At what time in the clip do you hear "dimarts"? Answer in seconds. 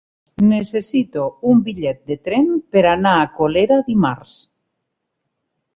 3.93-4.39